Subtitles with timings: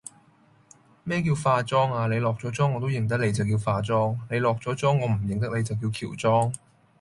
[1.03, 6.51] 咩叫化妝啊，你落左妝我都認得你就叫化妝，你落左裝我唔認得你就叫喬裝!